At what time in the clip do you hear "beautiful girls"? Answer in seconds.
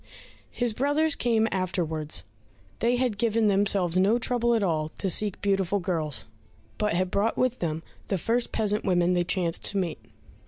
5.43-6.25